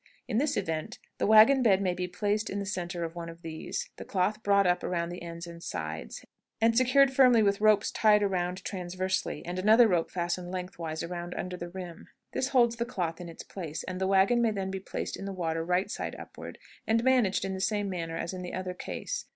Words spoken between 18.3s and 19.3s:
in the other case.